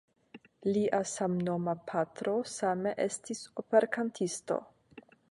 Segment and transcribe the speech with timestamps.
[0.75, 4.57] Lia samnoma patro same estis operkantisto.